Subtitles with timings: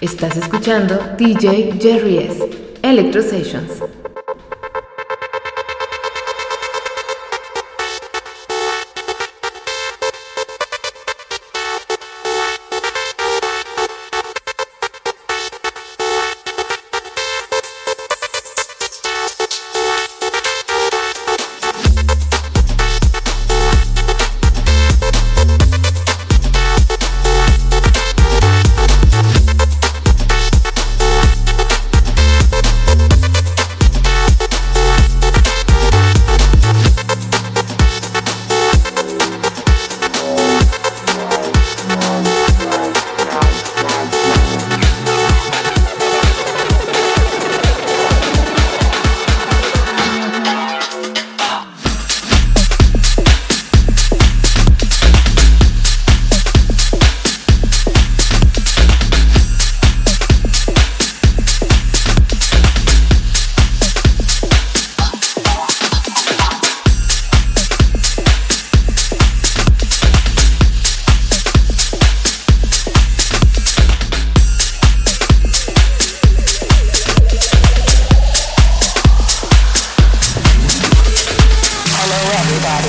[0.00, 2.50] Estás escuchando DJ Jerry S.
[2.82, 3.70] Electro Sessions.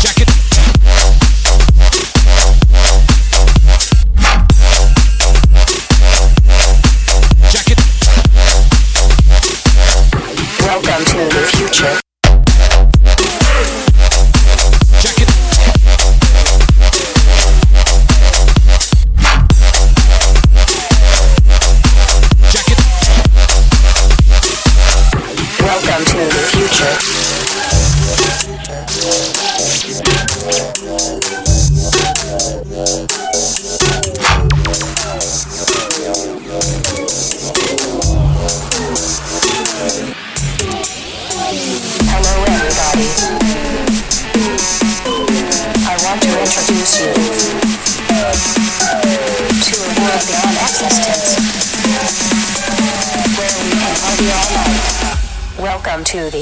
[0.00, 0.28] Jacket.
[55.98, 56.38] Welcome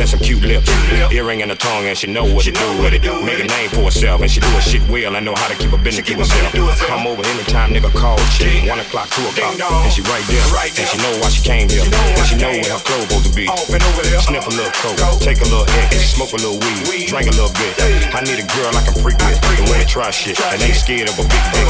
[0.00, 0.68] and some cute lips.
[0.92, 1.12] Lip.
[1.12, 2.82] Earring and a tongue, and she know what she to do.
[2.82, 3.22] What it do.
[3.22, 5.16] Make a name for herself and she do her shit well.
[5.16, 6.52] I know how to keep a business to herself.
[6.88, 8.68] Come over anytime, nigga call shit.
[8.68, 10.44] One o'clock, two o'clock, and she right there.
[10.64, 11.84] And she know why she came here.
[11.84, 13.46] And she know where her clothes supposed to be.
[14.20, 17.52] Sniff a little coke, take a little hit, smoke a little weed, drink a little
[17.56, 17.76] bit.
[18.12, 21.08] I need a girl I can freak with, and wanna try shit, and ain't scared
[21.08, 21.64] of a big dick.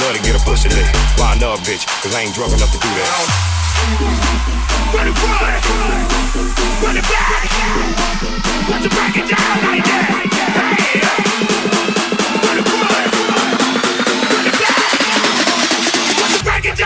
[0.00, 1.84] Love to get a pussy lit, why another bitch?
[2.02, 3.65] Cause I ain't drunk enough to do that.
[4.94, 5.40] Run it front,
[6.82, 7.42] run it back.
[8.68, 10.06] Let's break it down like that.
[12.42, 12.90] Run it front,
[14.32, 14.90] run it back.
[16.20, 16.76] Let's break it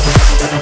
[0.00, 0.57] Gracias.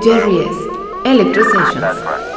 [0.00, 0.48] DJ
[1.04, 2.29] Jerry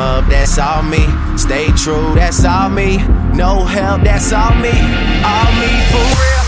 [0.00, 1.06] up, that's all me.
[1.36, 2.98] Stay true, that's all me.
[3.34, 4.70] No help, that's all me.
[5.24, 6.47] All me for real.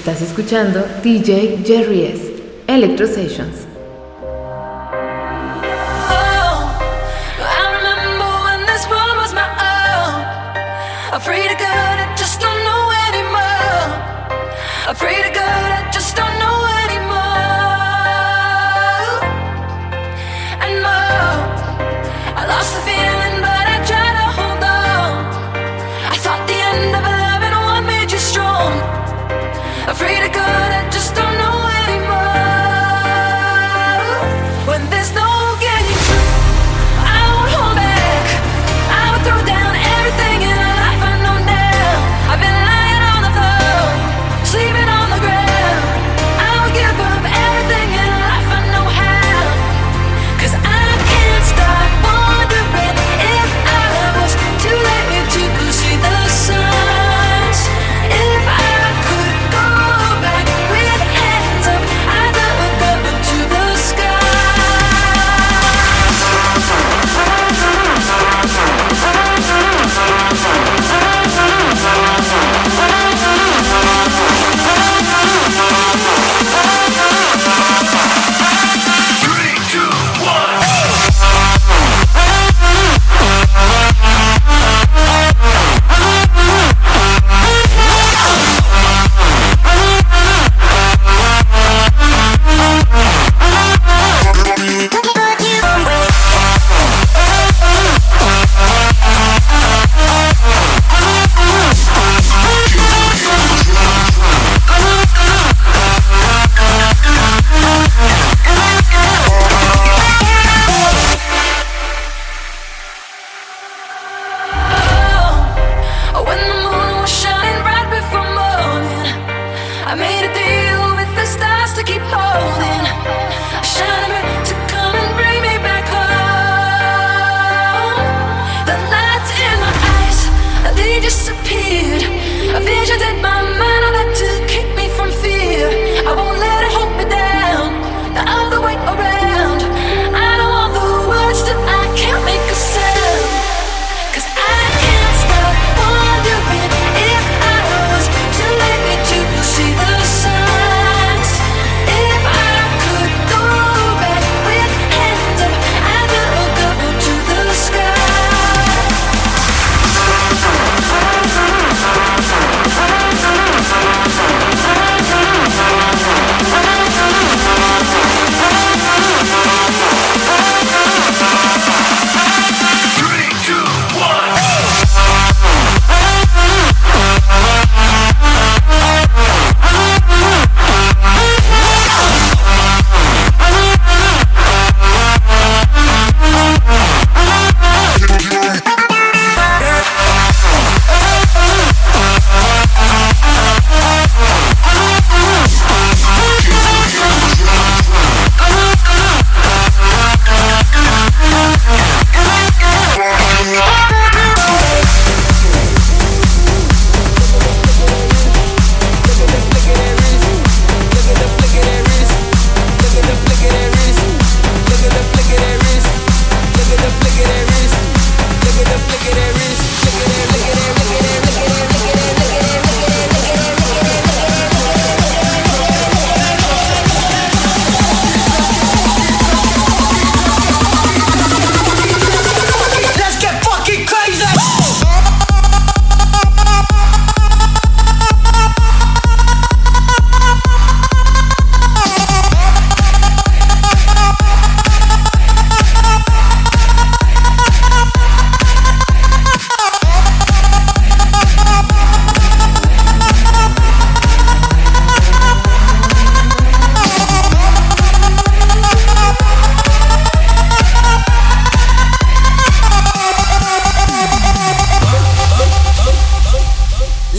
[0.00, 2.32] Estás escuchando DJ Jerry S.
[2.66, 3.66] Electro Sessions.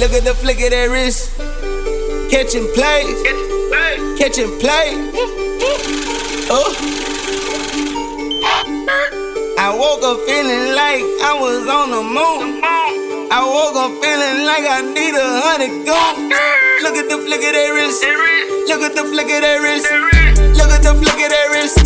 [0.01, 1.29] Look at the flick of that wrist.
[2.33, 3.21] Catching plays.
[4.17, 4.97] Catching play.
[6.49, 6.73] Oh.
[9.61, 12.65] I woke up feeling like I was on the moon.
[13.29, 16.33] I woke up feeling like I need a hundred goons.
[16.81, 18.01] Look at the flick of that wrist.
[18.73, 19.85] Look at the flick of that wrist.
[20.57, 21.77] Look at the flick of that wrist.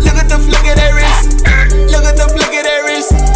[0.00, 1.44] Look at the flick of that wrist.
[1.92, 3.29] Look at the flick of that wrist.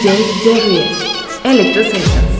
[0.00, 0.80] DJ Jerry.
[1.44, 2.39] Electro Sessions.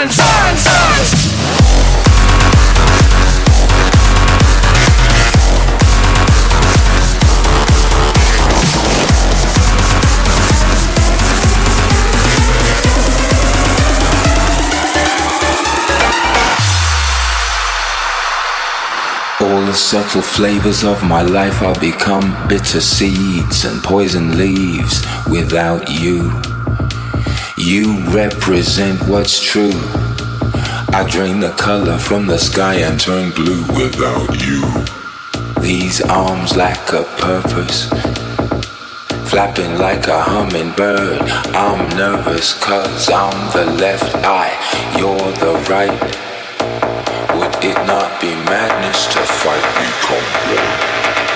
[0.00, 0.16] hands.
[0.16, 1.30] hands, hands.
[19.42, 25.90] All the subtle flavors of my life are become bitter seeds and poison leaves without
[25.90, 26.59] you.
[27.62, 29.70] You represent what's true.
[30.92, 34.64] I drain the color from the sky and turn blue without you.
[35.60, 37.90] These arms lack a purpose.
[39.28, 41.20] Flapping like a hummingbird.
[41.54, 44.56] I'm nervous cause I'm the left eye,
[44.96, 46.00] you're the right.
[47.36, 51.29] Would it not be madness to fight become one?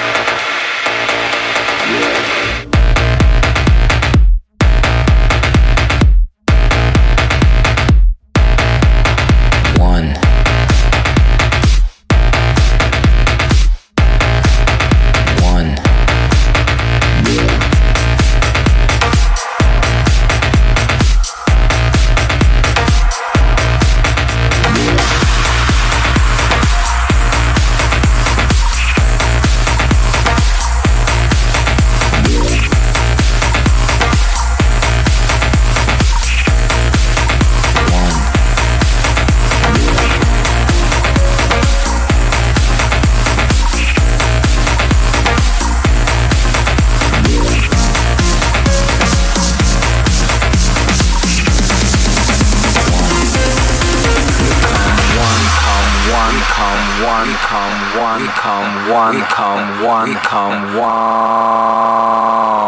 [57.24, 62.63] One, come one, come one, come one, come one.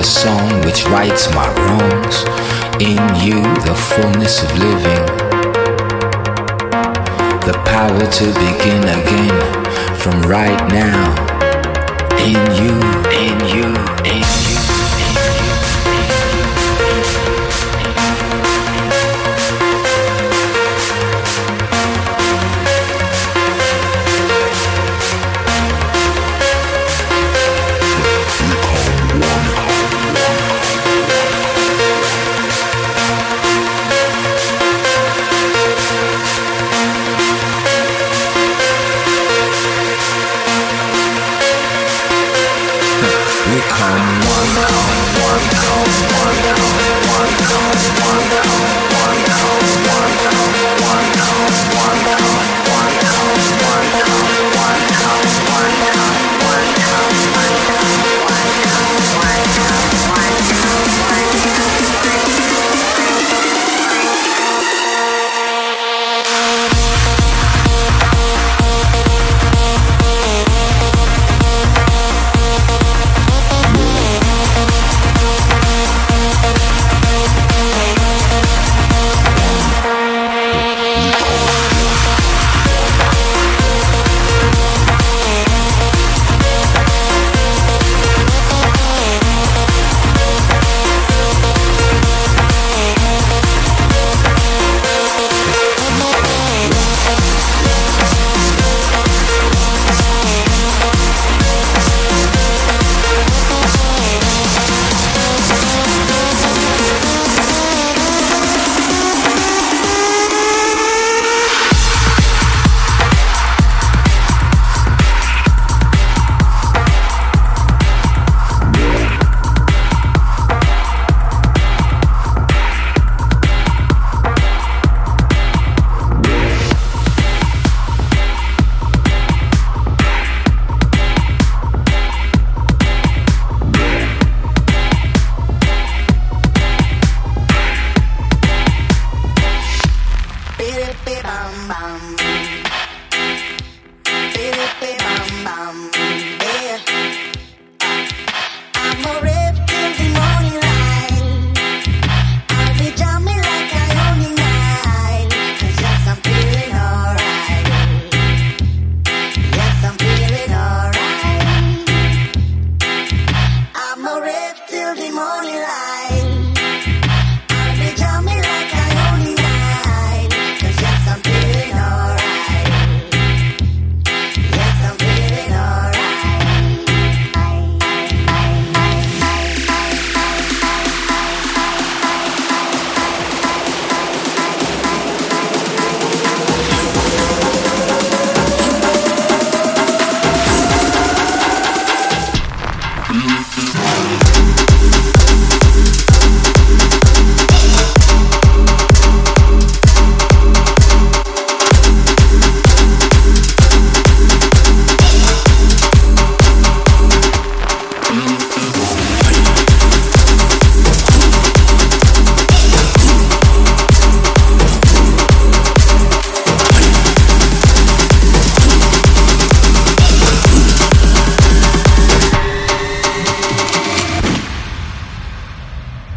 [0.00, 2.22] The song which rights my wrongs.
[2.80, 5.04] In you, the fullness of living.
[7.44, 11.04] The power to begin again from right now.
[12.16, 12.76] In you,
[13.12, 13.68] in you,
[14.10, 14.49] in you.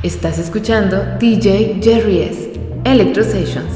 [0.04, 2.52] Estás escuchando DJ Jerry S.
[2.84, 3.73] Electro Sessions.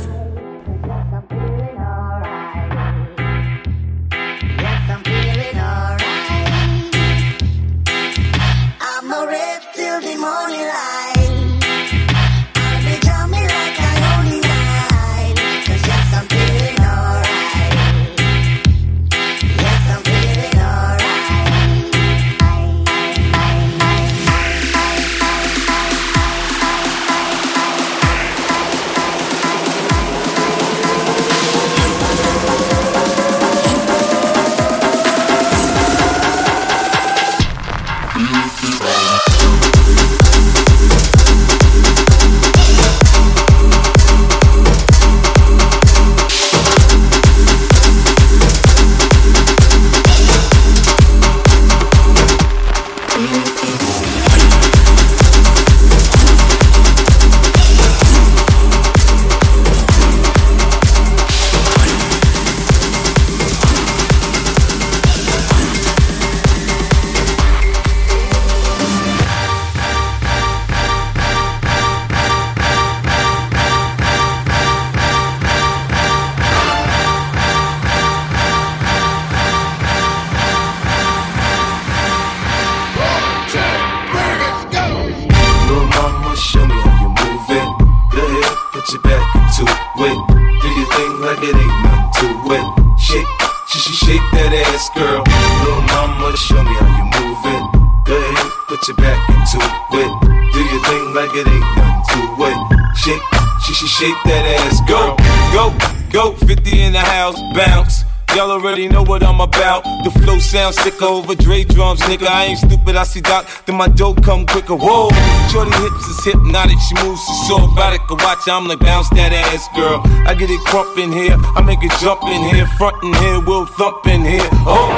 [109.37, 109.83] I'm about.
[110.03, 112.25] The flow sounds sicker over Dre drums, nigga.
[112.25, 114.75] I ain't stupid, I see Doc, then my dough come quicker.
[114.75, 115.09] Whoa,
[115.51, 118.01] Shorty hips is hypnotic, she moves, she's so erotic.
[118.09, 120.01] I watch, I'm like, bounce that ass, girl.
[120.25, 123.39] I get it crump in here, I make it jump in here, front in here,
[123.45, 124.49] we'll thump in here.
[124.65, 124.95] Oh,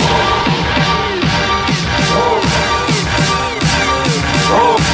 [2.15, 2.39] oh.
[4.55, 4.88] oh.